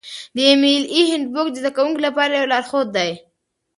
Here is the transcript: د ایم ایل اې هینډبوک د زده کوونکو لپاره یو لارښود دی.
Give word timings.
د 0.35 0.37
ایم 0.47 0.61
ایل 0.67 0.83
اې 0.93 1.01
هینډبوک 1.09 1.47
د 1.51 1.55
زده 1.61 1.71
کوونکو 1.75 2.03
لپاره 2.07 2.31
یو 2.39 2.49
لارښود 2.53 2.87
دی. 2.97 3.11